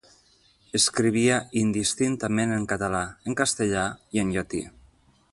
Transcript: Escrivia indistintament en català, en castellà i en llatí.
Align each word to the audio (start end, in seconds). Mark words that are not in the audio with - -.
Escrivia 0.77 1.35
indistintament 1.63 2.53
en 2.55 2.65
català, 2.71 3.01
en 3.31 3.37
castellà 3.43 3.83
i 4.17 4.23
en 4.23 4.33
llatí. 4.37 4.63